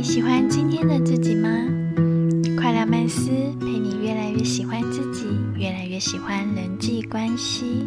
[0.00, 1.50] 你喜欢今天的自己吗？
[2.56, 5.26] 快乐曼斯陪你越来越喜欢自己，
[5.58, 7.86] 越来越喜欢人际关系。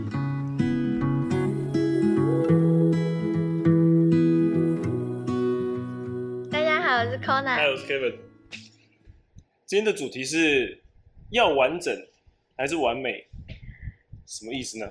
[6.52, 7.56] 大家好，我是 Kona。
[7.56, 8.14] 嗨，我是 Kevin。
[9.66, 10.84] 今天的主题是
[11.32, 11.92] 要完整
[12.56, 13.26] 还是完美？
[14.28, 14.86] 什么意思呢？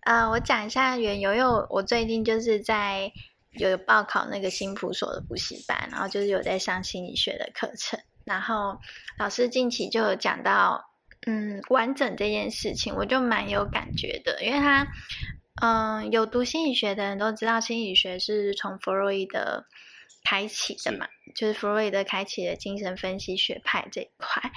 [0.00, 3.12] 啊、我讲一下缘由，因为我我最近就是在
[3.56, 8.78] 有报考那个新普所的补习班，然后就是有在上心理学的课程，然后
[9.18, 10.84] 老师近期就有讲到，
[11.26, 14.86] 嗯，完整这件事情，我就蛮有感觉的，因为他，
[15.62, 19.64] 嗯，有读心理学的人都知道，心理学是从弗洛伊德
[20.24, 24.50] 开启的嘛，就是弗洛伊德开启的精神分析学派这一块，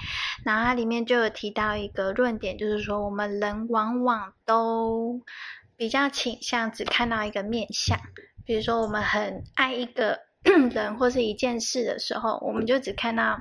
[0.44, 5.20] 然后它里面就有提到一个论点，就是说我们人往往都
[5.76, 7.98] 比较倾向只看到一个面相，
[8.48, 10.18] 比如说我们很爱一个
[10.72, 13.38] 人或是一件事的时候，我们就只看到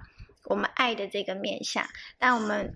[0.50, 1.88] 我们爱的这个面相，
[2.20, 2.76] 但我们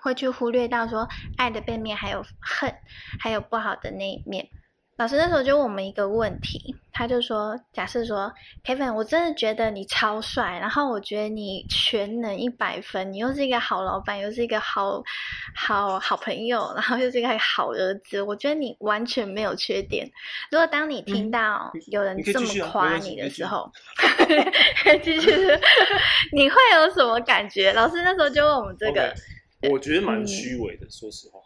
[0.00, 2.72] 会去忽略到说爱的背面还有恨，
[3.18, 4.48] 还有不好的那一面。
[4.96, 8.32] 老师那时候就问我们一个问题，他就说：假设说
[8.64, 15.02] ，Kevin，我真的觉得你超帅，然后我觉得你全能一百分，你又是一个好老板，又是一个好
[15.54, 20.10] 好好朋友，然后又是一个好儿子，我觉得你完全没有缺点。
[20.50, 23.70] 如果当你听到有人这么夸你的时候，
[25.04, 25.30] 继续，
[26.32, 27.70] 你会有什么感觉？
[27.74, 29.14] 老师那时候就问我们这个。
[29.70, 31.40] 我觉得蛮嗯虚伪的，说实话。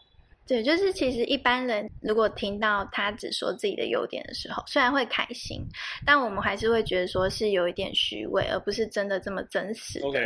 [0.50, 5.64] 对，就是其实一般人如果听到他只说自己的优点的时候，虽然会开心，
[6.04, 10.00] 但我们还是会觉得说是有一点虚伪，而不是真的这么真实。
[10.00, 10.18] OK，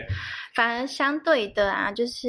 [0.54, 2.26] 反而相对的啊，就是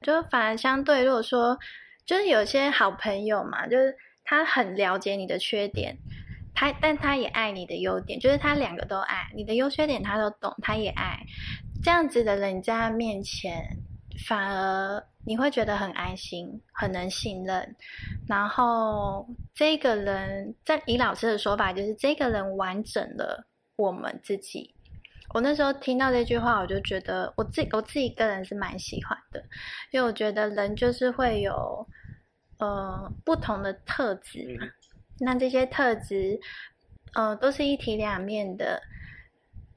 [0.00, 1.56] 就反而相对，如果说
[2.04, 5.96] 就是有些好朋友嘛，就是他很了解你的缺点，
[6.52, 11.20] 他但他也爱你的优点，就是他两个都爱，你的优缺点他都懂，他也爱。
[11.84, 13.54] 这样子的人，你在他面前，
[14.26, 17.76] 反而你会觉得很安心，很能信任。
[18.26, 23.46] 然后这个人，在以老师的说法，就是这个人完整了
[23.76, 24.74] 我们自己。
[25.34, 29.44] 我那时候听到这句话，我就觉得我自我自己个人是蛮喜欢的，
[29.90, 31.86] 因为我觉得人就是会有
[32.58, 34.72] 呃不同的特质嘛，嗯
[35.18, 36.38] 那这些特质
[37.14, 38.80] 呃都是一体两面的，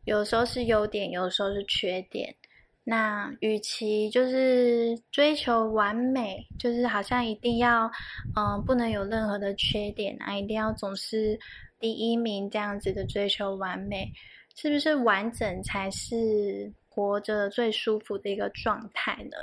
[0.05, 2.35] 有时候是优点，有时候是缺点。
[2.89, 7.85] 那与其就是追求完美，就是好像一定要，
[8.35, 11.39] 嗯、不能有任何的缺点啊，一定要总是
[11.79, 14.11] 第一名这样子的追求完美，
[14.55, 19.37] 是不是完整才是活着最舒服的一个状态呢？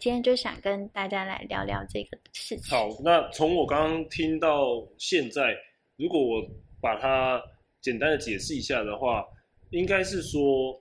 [0.00, 2.76] 今天就想跟大家来聊聊这个事情。
[2.76, 5.54] 好，那从我刚刚听到现在，
[5.96, 6.42] 如果我
[6.80, 7.40] 把它
[7.80, 9.24] 简单的解释一下的话，
[9.70, 10.76] 应该是说，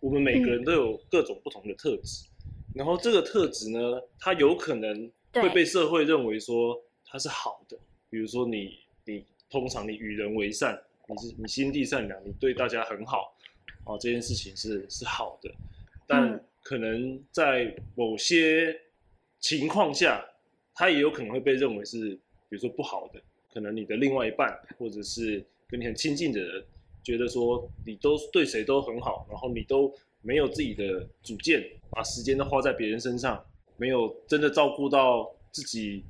[0.00, 2.26] 我们每个人都有各种不同的特质，
[2.74, 3.78] 然后这个特质呢，
[4.18, 7.78] 它有可能会被社会认为说它是好的，
[8.08, 13.36] 比如说你你通常你与人为善，你是你心地善良，你对大家很好，
[13.84, 15.50] 哦，这件事情是是好的，
[16.06, 16.44] 但嗯。
[16.62, 18.78] 可能在某些
[19.38, 20.22] 情况下，
[20.74, 22.10] 它也有可能会被认为是
[22.50, 26.62] 比如说不好的，可能你的另外一半或者是跟你很亲近的人，
[27.02, 33.42] 觉得说你都对谁都很好，然后你都没有自己的主见，把时间都花在别人身上，
[33.76, 36.04] 没有真的照顾到自己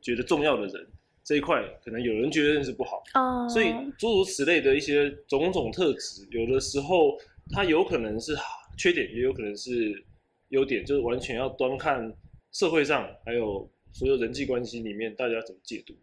[0.00, 0.86] 觉得重要的人
[1.22, 3.02] 这一块，可能有人觉得是不好。
[3.14, 7.18] 哦，所以诸如此类的一些种种特质，有的时候
[7.50, 8.36] 它有可能是
[8.76, 10.04] 缺点，也有可能是
[10.50, 12.14] 优点，就是完全要端看
[12.52, 15.94] 社会上还有所有人际关系里面大家怎么解读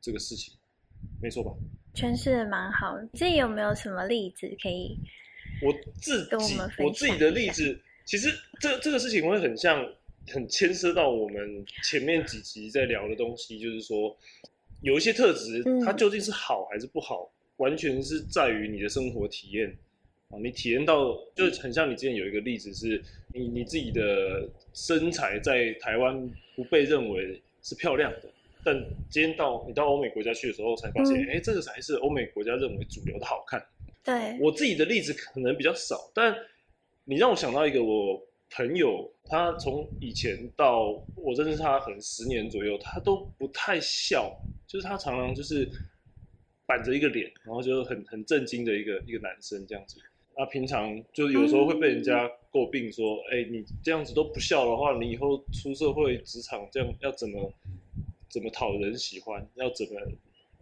[0.00, 0.54] 这个事情，
[1.20, 1.50] 没错吧？
[1.94, 3.08] 诠释的蛮好你。
[3.18, 4.98] 自己有没有什么例子可以？
[5.60, 9.84] 我自己跟我们我自己的例子，其实这这个事情会很像，
[10.28, 14.16] 很牵涉到我们前面几集在聊的东西，就是说
[14.82, 19.76] 有一些特质嗯，它究竟是好还是不好，完全是在于你的生活体验
[20.30, 23.02] 啊，你体验到就很像你之前有一个例子是，
[23.34, 28.30] 你你自己的身材在台湾不被认为是漂亮的。
[28.64, 28.74] 但
[29.10, 33.64] 今天到你到欧美国家去的时候，才发现，嗯哎、这个才是欧美国家认为主流的好看。
[34.04, 36.34] 对，我自己的例子可能比较少，但
[37.04, 38.20] 你让我想到一个我
[38.50, 44.34] 朋友，他从以前到我认识他可能十年左右，他都不太笑，
[44.66, 45.68] 就是他常常就是
[46.66, 49.96] 板着一个脸，然后就很很震惊的一个一个男生这样子。
[50.36, 57.52] 那平常就有时候会被人家诟病说，哎、你这样子都不笑的话，你以后出社会职场这样要怎么
[58.28, 60.00] 怎么讨人喜欢，要怎么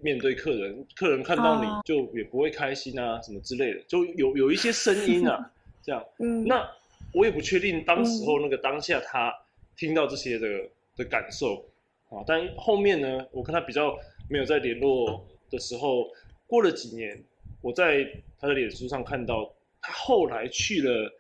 [0.00, 5.50] 面对客人，客人看到你哦就也不会开心啊，什么之类的，就有有一些声音啊，
[5.82, 6.04] 这样。
[6.18, 6.68] 嗯，那
[7.12, 9.34] 我也不确定当时候那个当下他
[9.76, 10.48] 听到这些的
[10.96, 11.64] 的感受
[12.10, 13.98] 啊，但后面呢，我跟他比较
[14.28, 16.10] 没有在联络的时候，
[16.46, 17.18] 过了几年，
[17.62, 18.06] 我在
[18.38, 21.10] 他的脸书上看到他后来去了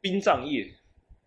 [0.00, 0.70] 殡葬业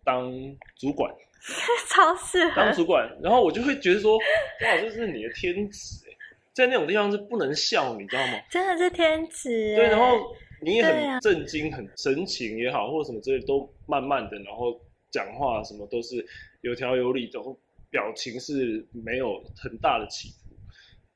[0.04, 0.32] 当
[0.76, 1.12] 主管，
[1.90, 6.16] 超适合当主管，然后我就会觉得说，哇，这是你的天职哎，
[6.54, 8.38] 在那种地方是不能笑，你知道吗？
[8.50, 9.76] 真的是天职。
[9.76, 14.80] 对，然后你也很震惊、很神情也好，或者什么之类，都慢慢的，然后
[15.10, 16.24] 讲话什么都是
[16.62, 17.58] 有条有理，然后
[17.90, 20.56] 表情是没有很大的起伏。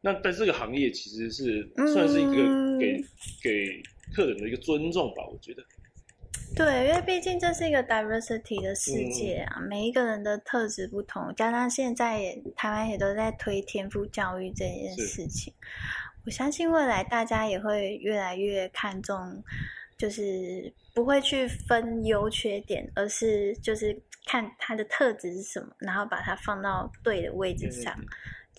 [0.00, 3.00] 那在这个行业其实是算是一个嗯给、
[3.42, 3.82] 给
[4.14, 5.64] 客人的一个尊重吧，我觉得。
[6.58, 15.54] 对，因为毕竟这是一个 diversity 的世界嗯啊，每一个人的特质不同，加上现在也台湾也都在推天赋教育这件事情，
[16.26, 19.40] 我相信未来大家也会越来越看重，
[19.96, 23.96] 就是不会去分优缺点，而是就是
[24.26, 28.06] 看他的特质是什么，然后把它放到对的位置上，嗯。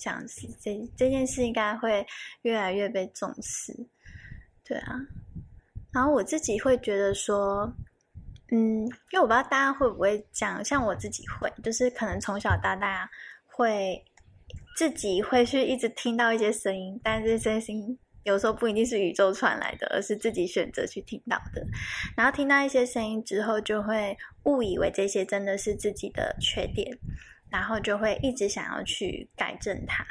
[0.02, 2.08] 这样子这这件事应该会
[2.44, 3.76] 越来越被重视，
[4.64, 4.96] 对啊。
[5.92, 7.74] 然后我自己会觉得说，
[8.52, 8.82] 嗯，
[9.12, 13.10] 因为我不知道大家会不会这样，像我自己会，就是可能从小到大
[13.46, 14.04] 会
[14.76, 21.66] 自己会去一直听到一些声音，但是这些声音有时候不一定是宇宙传来的，而是自己选择去听到的。
[22.18, 26.98] 然后听到一些声音之后，就会误以为这些真的是自己的缺点，
[27.50, 30.06] 然后就会一直想要去改正它，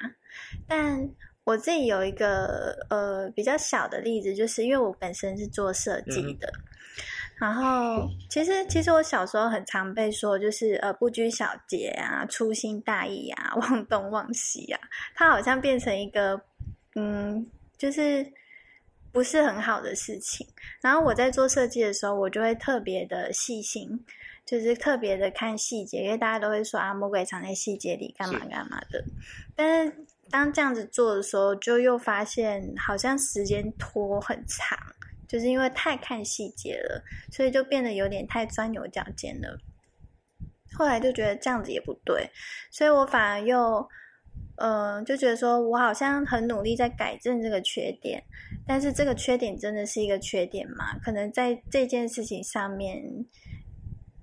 [0.67, 1.09] 但。
[1.45, 6.53] 我自己有一个呃比较小的例子，就是因为我本身是做设计的，
[7.41, 14.81] 然后其实其实我小时候很常被说，就是呃不拘小节啊、粗心大意啊、 忘东忘西啊，
[15.15, 16.41] 它好像变成一个
[16.97, 17.47] 嗯，
[17.77, 18.33] 就是
[19.13, 20.47] 不是很好的事情。
[20.81, 24.05] 然后我在做设计的时候，我就会特别的细心，
[24.45, 29.05] 就是特别的看细节，因为大家都会说啊，魔鬼藏在细节里，干嘛干嘛的。
[29.55, 34.77] 但是当这样子做的时候，就又发现好像时间拖很长，
[35.29, 39.57] 就是因为太看细节了，所以就变得有点太钻牛角尖了。
[40.77, 42.31] 后来就觉得这样子也不对，
[42.71, 43.89] 所以我反而又，
[44.57, 48.23] 嗯、就觉得说我好像很努力在改正这个缺点，
[48.67, 50.99] 但是这个缺点真的是一个缺点吗？
[51.03, 53.03] 可能在这件事情上面，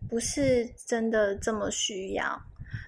[0.07, 2.41] 不是真的这么需要。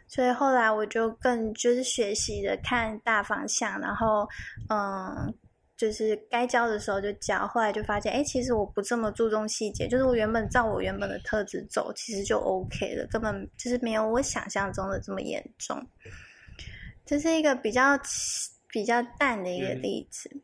[0.07, 4.27] 所以后来我就更就是学习的看大方向，然后
[4.69, 5.33] 嗯，
[5.77, 7.47] 就是该教的时候就教。
[7.47, 15.87] 后来就发现，哎，其实我不这么注重细节，就是我原本照我原本的特质走，其实就 OK 了，根本就是没有我想象中的这么严重。
[17.05, 17.97] 这是一个比较
[18.67, 20.41] 比较淡的一个例子，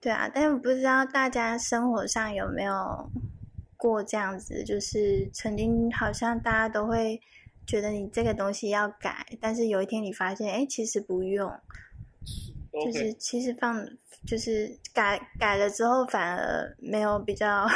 [0.00, 3.10] 对啊，但是不知道大家生活上有没有
[3.76, 7.20] 过这样子，就是曾经好像大家都会。
[7.68, 11.52] 觉得你这个东西要改，但是有一天你发现，哎，其实不用，
[12.84, 13.84] 就是其实放
[14.26, 17.66] 就是改改了之后，反而没有比较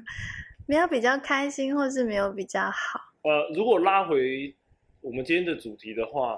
[0.66, 3.00] 没有比较开心，或是没有比较好。
[3.22, 4.54] 呃，如果拉回
[5.00, 6.36] 我们今天的主题的话，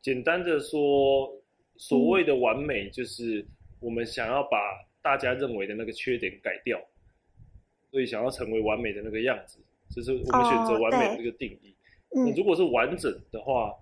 [0.00, 1.30] 简单的说，
[1.76, 3.46] 所谓的完美，就是
[3.80, 4.58] 我们想要把
[5.00, 6.80] 大家认为的那个缺点改掉，
[7.90, 9.58] 所以想要成为完美的那个样子，
[9.90, 11.76] 这是我们选择完美的这个定义。
[12.14, 13.72] 嗯你如果是完整的话，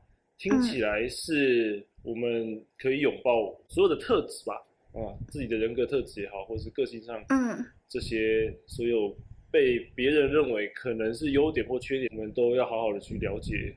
[0.41, 4.55] 听起来是我们可以拥抱所有的特质吧，
[4.95, 9.15] 啊，自己的人格特质也好，或者是个性上，嗯，这些所有
[9.51, 13.77] 被别人认为可能是优点或缺点，我们都要好好的去了解，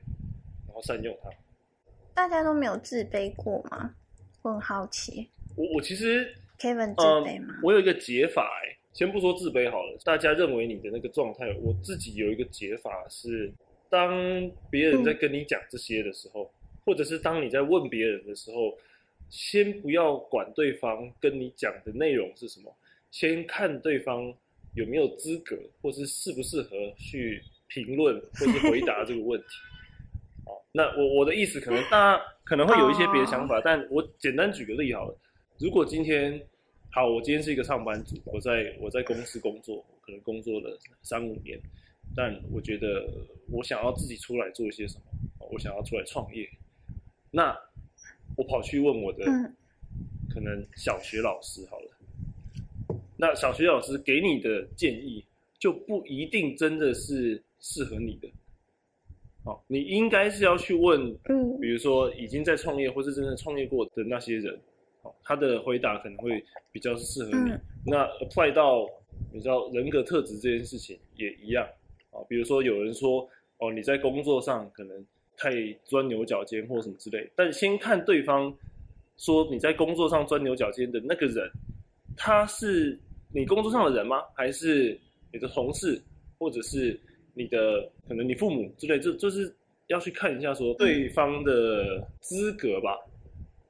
[0.66, 1.28] 然后善用它。
[2.14, 3.94] 大家都没有自卑过吗？
[4.40, 5.28] 我很好奇。
[5.56, 7.56] 我我其实，Kevin 自卑吗？
[7.58, 7.60] 嗯？
[7.62, 8.50] 我有一个解法、
[8.94, 13.52] 先不说自卑好了，大家认为你的那个状态，我自己有一个解法是。
[13.94, 16.50] 当别人在跟你讲这些的时候，嗯、
[16.84, 18.76] 或者是当你在问别人的时候，
[19.30, 22.76] 先不要管对方跟你讲的内容是什么，
[23.12, 24.34] 先看对方
[24.74, 29.46] 有没有资格，或是适不适合去评论或是回答这个问题。
[30.44, 35.16] 哦，那我我的意思，可能大家可能会有一些别的想法，但我简单举个例好了。
[35.58, 36.44] 如果今天
[36.90, 41.60] 好，我今天是一个上班族，我在我在公司工作，可能工作了三五年。
[42.16, 43.08] 但我觉得
[43.50, 46.48] 我想要自己出来做一些什么，我想要出来创业。
[47.30, 47.56] 那
[48.36, 49.24] 我跑去问我的
[50.28, 55.24] 可能小学老师好了，那小学老师给你的建议
[55.58, 58.28] 就不一定真的是适合你的。
[59.44, 64.58] 哦，你应该是要去问，嗯，比如说已经在创业或是真正创业过的那些人，
[65.02, 66.42] 哦，他的回答可能会
[66.72, 67.52] 比较适合你。
[67.84, 68.88] 那 apply 到
[69.32, 71.68] 你知道人格特质这件事情也一样。
[72.14, 73.28] 啊，比如说有人说
[73.58, 75.04] 哦你在工作上可能
[75.36, 75.50] 太
[75.84, 78.56] 钻牛角尖或什么之类，但先看对方
[79.16, 81.50] 说你在工作上钻牛角尖的那个人，
[82.16, 82.98] 他是
[83.32, 84.22] 你工作上的人吗？
[84.34, 84.98] 还是
[85.32, 86.00] 你的同事，
[86.38, 86.98] 或者是
[87.34, 88.98] 你的可能你父母之类？
[88.98, 89.54] 这就是
[89.88, 92.96] 要去看一下说对方的资格吧，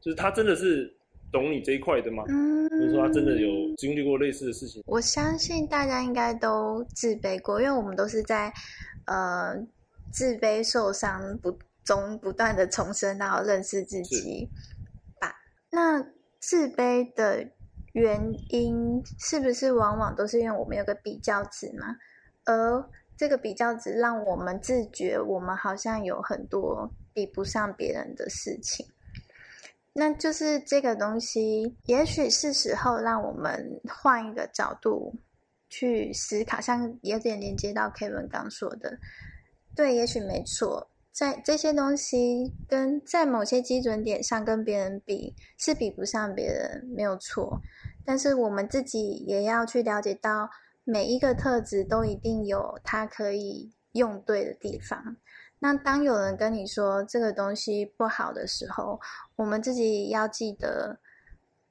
[0.01, 0.94] 就是他真的是。
[1.35, 2.23] 懂你这一块的吗？
[2.29, 4.81] 嗯，就是说他真的有经历过类似的事情。
[4.87, 8.53] 我相信大家应该都自卑过，因为我们都是在
[9.07, 9.57] 呃
[10.13, 14.49] 自卑受伤不中不断的重生，然后认识自己
[15.21, 15.35] 吧。
[15.73, 16.01] 那
[16.39, 17.45] 自卑的
[17.95, 21.97] 原因是不是往往都是因为我们有个比较值嘛？
[22.45, 28.87] 而这个比较值让我们自觉我们好像有很多比不上别人的事情。
[29.97, 35.15] 那就是这个东西，也许是时候让我们换一个角度
[35.69, 38.99] 去思考，像有点连接到 Kevin 刚说的，
[39.77, 47.61] 对，也许没错，在这些东西跟在某些基准点上跟别人比是比不上别人，没有错，
[48.05, 50.51] 但是我们自己也要去了解到，
[50.83, 55.17] 每一个特质都一定有它可以用对的地方。
[55.65, 59.01] 那当有人跟你说这个东西不好的时候，
[59.35, 60.99] 我们自己要记得，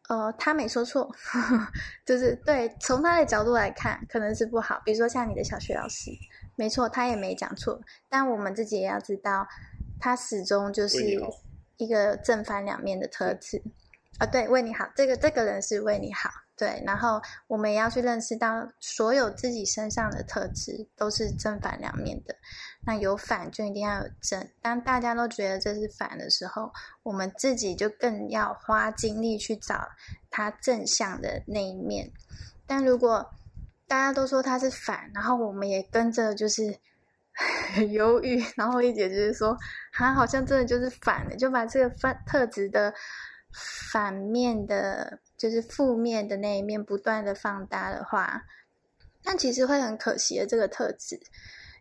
[0.10, 1.14] 呃，他没说错，
[2.04, 4.82] 就是对，从他的角度来看，可能是不好。
[4.84, 6.10] 比如说像你的小学老师，
[6.56, 7.80] 没错，他也没讲错。
[8.10, 9.48] 但我们自己也要知道，
[10.00, 10.98] 他始终就是
[11.78, 13.62] 一个正反两面的特质。
[14.18, 16.32] 啊，对，为你好，这个这个人是为你好。
[16.56, 22.36] 对，然后我们也要去认识到，所有自己身上的特质都是正反两面的。
[22.86, 24.48] 那有反就一定要有正。
[24.62, 26.72] 当大家都觉得这是反的时候，
[27.04, 29.88] 我们自己就更要花精力去找
[30.30, 32.12] 它正向的那一面。
[32.66, 33.34] 但如果
[33.88, 36.78] 大家都说它是反，然后我们也跟着就是
[37.74, 39.58] 很 犹豫，然后一姐就是说，
[39.92, 42.94] 它好像真的就是反的，就把这个反特质的
[43.52, 45.20] 反面的。
[45.36, 48.46] 就是负面的那一面不断的放大的话，
[49.26, 51.20] 那其实会很可惜的这个特质，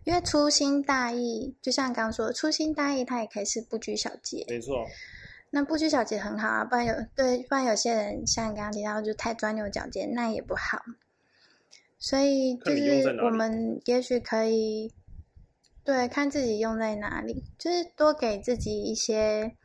[0.05, 4.87] 因为粗心大意，就像刚刚说，粗心大意它也可以是不拘小节，没错。
[5.51, 10.83] 那不拘小节很好啊，不然有对，不然有些人像你刚刚提到，就太钻牛角尖，那也不好。
[11.99, 14.93] 所以就是我们也许可以，
[15.85, 19.57] 对，看自己用在哪里，就是多给自己一些。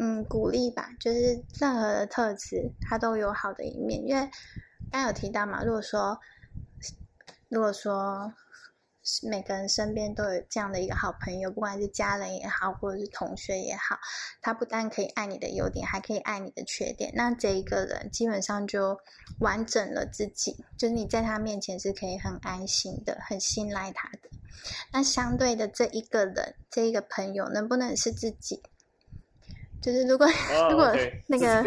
[0.00, 4.00] 嗯，鼓励吧，就是任何的特质，它都有好的一面。
[4.06, 4.30] 因为
[4.92, 6.16] 刚有提到嘛，如果说，
[7.48, 8.32] 如果说
[9.22, 13.98] 每个人身边都有这样的一个好朋友，不管是家人也好，或者是同学也好，
[14.42, 17.10] 他不但可以爱你的优点，还可以爱你的缺点。
[17.14, 18.98] 那这一个人基本上就
[19.40, 24.28] 完整了自己，就是你在他面前是可以很安心的，很信赖他的。
[24.92, 28.62] 那相对的，这一个人，这一个朋友，能不能是自己？
[29.80, 30.26] 就是如果
[30.70, 30.92] 如果
[31.28, 31.62] 那个，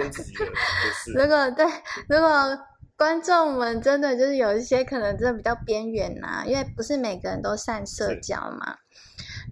[1.15, 1.65] 如果对
[2.09, 2.59] 如果
[3.01, 8.77] 观众们真的就是有一些可能真的比较边缘呐，因为不是每个人都善社交嘛。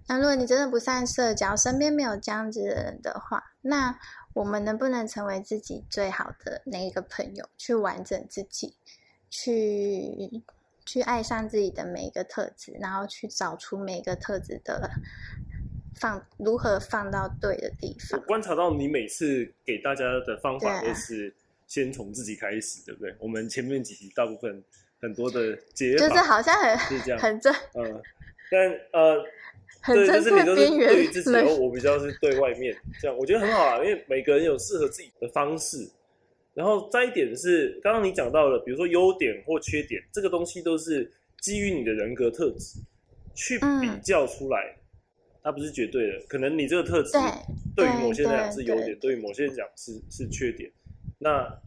[0.06, 3.98] 那如果你真的不善社交，身边没有这样子的人的话，那
[4.34, 8.76] 我们能不能成为自己最好的那一个朋友，去完整自己，
[9.28, 10.44] 去
[10.86, 14.88] 去爱上自己的每一个特质，然后去找出每一个特质的。
[15.96, 18.18] 放如何放到对的地方？
[18.18, 21.34] 我观察到你每次给大家的方法都是
[21.70, 23.14] 先从自己开始，对不对？
[23.20, 24.62] 我们前面几集大部分
[25.00, 28.02] 很多的解法就是好像很是这样，很正，嗯，
[28.50, 29.24] 但呃，
[29.86, 35.88] 对，就是你都是对于自己，我比较是对外面这样，我觉得很好啊，因为每个人有适合自己的方式。
[36.52, 41.08] 然后再一点是，刚刚你讲到了，比如说优点或缺点，这个东西都是
[41.40, 42.80] 基于你的人格特质
[43.36, 44.76] 去比较出来。
[45.42, 47.12] 它不是绝对的，可能你这个特质
[47.74, 50.70] 对于某些人讲是优点，对于某些人讲是是缺点。
[51.22, 51.60] 那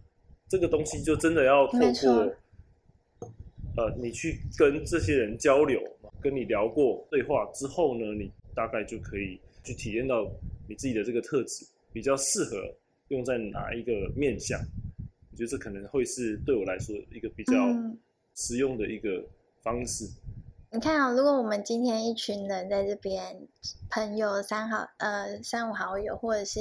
[0.50, 2.12] 这个东西就真的要透过，
[3.78, 5.80] 呃，你去跟这些人交流，
[6.20, 10.28] 跟你聊过对话之后呢，你大概就可以去体验到
[10.68, 12.58] 你自己的这个特质比较适合
[13.10, 14.60] 用在哪一个面相。
[15.32, 17.54] 我觉得这可能会是对我来说一个比较
[18.36, 19.24] 实用的一个
[19.62, 20.06] 方式。
[20.74, 23.48] 你看啊，如果我们今天一群人在这边，
[23.92, 26.60] 朋友三好呃三五好友，或者是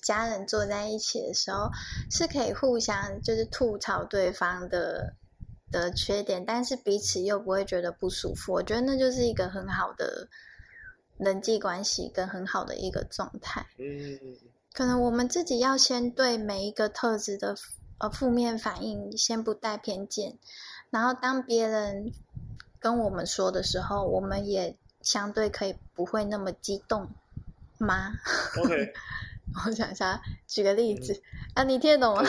[0.00, 1.68] 家人坐在一起的时候，
[2.08, 5.14] 是可以互相就是吐槽对方的
[5.72, 8.52] 的缺点，但是彼此又不会觉得不舒服。
[8.52, 10.28] 我觉得那就是一个很好的
[11.16, 13.66] 人际关系跟很好的一个状态。
[13.76, 14.20] 嗯，
[14.72, 17.56] 可能我们自己要先对每一个特质的
[17.98, 20.38] 呃负面反应先不带偏见，
[20.90, 22.12] 然后当别人。
[22.80, 27.08] 跟我们说的时候，我们也相对可以不会那么激动
[27.78, 28.12] 吗
[28.62, 28.92] ？OK，
[29.66, 31.20] 我想一下，举个例子、
[31.54, 32.22] 啊，你听得懂吗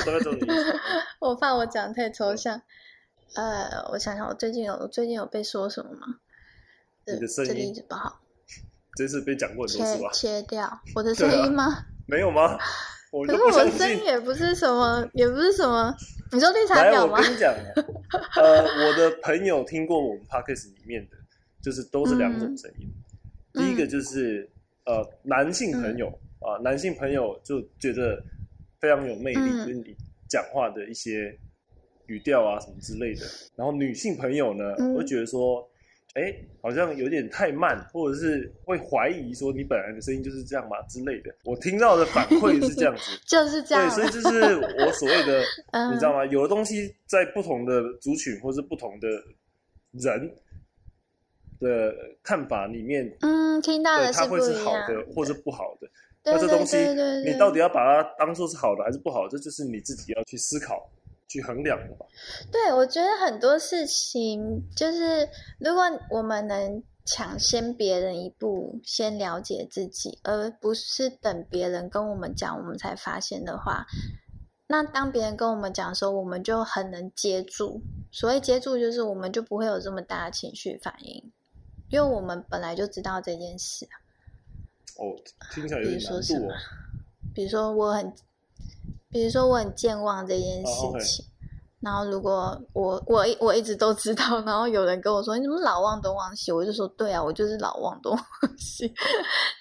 [1.19, 1.35] 我？
[1.35, 2.61] 怕我讲太抽象。
[3.35, 6.07] 呃，我想想，我最近有我最近有被说什么吗？
[7.05, 8.19] 呃你的声音子不好，
[8.95, 10.09] 这次被讲过很多次切吧？
[10.13, 11.85] 切掉我的声音吗？
[12.07, 12.57] 没有吗？
[13.11, 13.71] 我可是不相信。
[13.71, 15.93] 的声音也不是什么，也不是什么。
[16.31, 17.17] 你说绿茶，婊吗？
[17.17, 17.73] 我跟你讲啊，
[18.41, 21.17] 呃，我的朋友听过我们 podcast 里面的，
[21.61, 22.87] 就是都是两种声音。
[22.87, 22.93] 嗯
[23.51, 24.47] 第一个就是
[24.85, 26.07] 呃，男性朋友
[26.39, 28.23] 啊、男性朋友就觉得
[28.79, 29.95] 非常有魅力，嗯就是你
[30.29, 31.35] 讲话的一些
[32.05, 33.25] 语调啊什么之类的。
[33.55, 35.67] 然后女性朋友呢，嗯会觉得说，
[36.15, 41.33] 哎、好像有点太慢，或者是会怀疑说你本来的声音就是这样嘛之类的。
[41.43, 43.17] 我听到的反馈是这样子。
[43.27, 46.25] 就是这样对，所以这是我所谓的， 嗯你知道吗？
[46.25, 49.07] 有的东西在不同的族群或是不同的
[49.91, 50.35] 人
[51.59, 54.73] 的看法里面，嗯，听到对它会是好。
[54.87, 55.87] 的或是不好的。
[56.25, 56.75] 那这东西
[57.25, 60.89] 你到底要把它当做是好的还是不好，这就是你自己要去思考、
[61.29, 62.05] 去衡量的吧。
[62.51, 73.85] 对，我觉得很多事情就是，如果我们能抢先别人一步，先了解自己，而不是等别人跟我们讲，我们才发现的话，
[74.67, 77.81] 那当别人跟我们讲的时候，我们就很能接住。
[78.11, 81.31] 所谓接住，就是我们就不会有这么大的情绪反应，
[81.89, 83.95] 因为我们本来就知道这件事啊。
[84.97, 85.15] 哦，
[85.53, 86.53] 听起来有比点难如说什么。
[87.33, 88.11] 比如说我很，
[89.11, 90.73] 比如说我很健忘这件事
[91.05, 91.25] 情，
[91.79, 98.93] 然后如果我我一我一直都知道，然后有人跟我说你怎么老忘东忘西，我就说对啊，我就是老忘东忘西，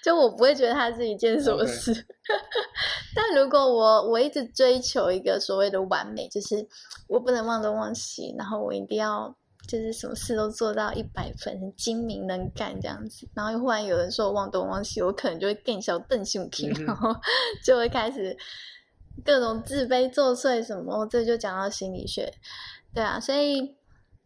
[0.03, 1.93] 就我不会觉得它是一件什么事。
[3.15, 6.67] 但如果我我一直追求一个所谓的完美，就是
[7.07, 9.35] 我不能忘东忘西，然后我一定要。
[9.67, 17.15] 就是什么事都做到一百分，很精明能干这样子，然后又忽然有人说我忘东忘西，我可能就会更小邓胸皮，嗯哼然后
[17.63, 18.35] 就会开始
[19.25, 22.33] 各种自卑作祟什么，这就讲到心理学，
[22.93, 23.75] 对啊，所以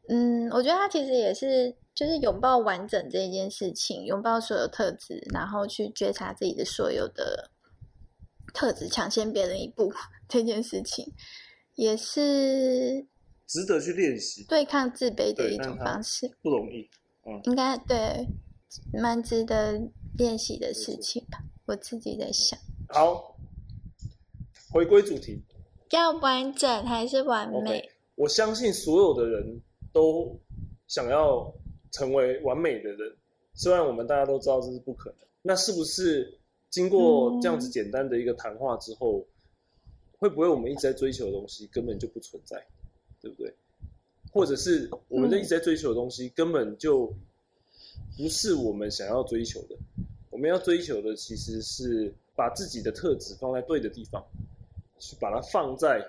[0.09, 7.51] 嗯，我觉得他其实也是就是拥抱完整这一件事情，拥抱所有特质，然后去觉察自己的所有的
[8.53, 9.91] 特质，抢先别人一步
[10.27, 11.13] 这件事情，
[11.75, 13.07] 也是
[13.47, 16.89] 值得去练习，对抗自卑的一种方式，不容易。
[17.25, 18.27] 嗯应该对
[18.91, 19.79] 蛮值得
[20.17, 21.39] 练习的事情吧。
[21.65, 23.32] 我自己在想，好，
[24.73, 25.39] 回归主题。
[25.91, 30.35] 要完整还是完美我相信所有的人都
[30.87, 31.53] 想要
[31.91, 33.15] 成为完美的人，
[33.53, 35.19] 虽然我们大家都知道这是不可能。
[35.43, 36.39] 那是不是
[36.71, 39.23] 经过这样子简单的一个谈话之后，
[40.17, 42.65] 会不会我们一直在追求的东西根本就不存在，
[43.21, 43.53] 对不对？
[44.31, 47.13] 或者是我们在一直在追求的东西根本就
[48.17, 49.75] 不是我们想要追求的？
[50.31, 54.25] 我们要追求的其实是把自己的特质放在对的地方，
[55.03, 56.01] 去把它放在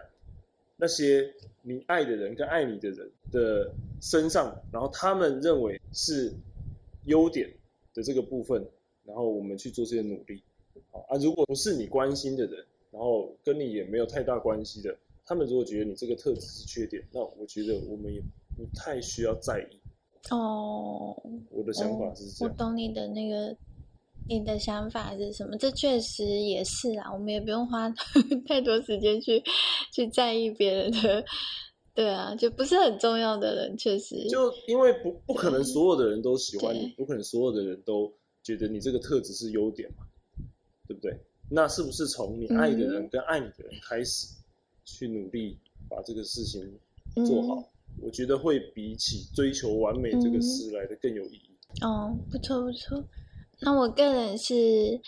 [0.77, 6.33] 那些你爱的人跟爱你的人的身上，然后他们认为是
[7.07, 7.53] 优点
[7.93, 8.65] 的这个部分，
[9.05, 10.43] 然后我们去做这些努力。
[10.91, 18.21] 好啊，如果不是你关心的人，然后跟你也没有太大关系的，他们如果觉得你这个特质是缺点，那我觉得我们也
[18.57, 19.81] 不太需要在意。
[20.31, 21.21] 哦。
[21.51, 22.59] 我的想法是这样我。
[22.59, 23.57] 懂你的那个，
[24.29, 25.57] 你的想法是什么？
[25.59, 27.89] 这确实也是啊，我们也不用花
[28.47, 29.43] 太多时间去
[29.93, 31.25] 去在意别人的，
[31.95, 40.05] 对啊，就不是很重要的人，确实就因为不不可能所有的人都喜欢你，不可能所有的人都觉得你这个特质是优点嘛，
[40.89, 41.17] 对不对？
[41.51, 44.29] 那是不是从你爱的人嗯跟爱你的人开始，
[44.85, 45.59] 去努力
[45.89, 46.63] 把这个事情
[47.27, 47.55] 做好？
[47.57, 47.65] 嗯
[48.03, 51.51] 我觉得会比起追求完美这个事来的更有意义。
[51.81, 52.99] 哦，不错不错。
[53.61, 55.01] 那我个人是，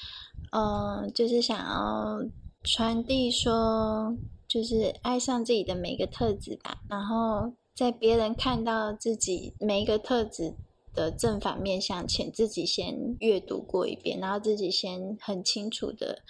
[0.52, 2.18] 呃，就是想要
[2.62, 4.16] 传递说，
[4.48, 10.54] 就是爱上自己的每个特质吧，然后在别人看到自己每一个特质
[10.94, 16.22] 的正反面向前，自己先阅读过一遍，然后自己先很清楚的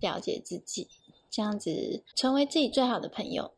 [0.00, 0.88] 了解自己，
[1.28, 3.50] 这样子成为自己最好的朋友，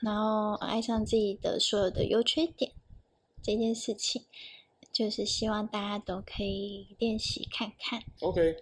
[0.00, 2.72] 然后爱上自己的所有的优缺点
[3.42, 4.22] 这件事情。
[4.92, 8.02] 就是希望大家都可以练习看看。
[8.20, 8.56] OK，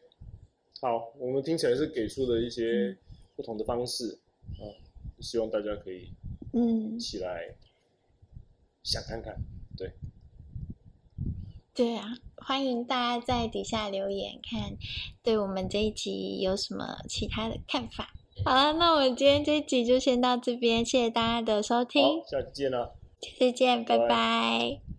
[0.80, 2.98] 好，我们听起来是给出了一些嗯
[3.36, 4.18] 不同的方式，
[4.58, 4.62] 啊、
[5.20, 6.12] 希望大家可以
[6.52, 7.54] 嗯，起来
[8.82, 9.36] 想看看。
[9.76, 9.92] 对，
[11.74, 14.76] 对啊，欢迎大家在底下留言，看
[15.22, 18.12] 对我们这一集有什么其他的看法。
[18.44, 22.96] 好了，那我们今天这一集就先到这边，谢谢大家的收听，下期见了。
[23.20, 24.97] 下次见，拜拜拜拜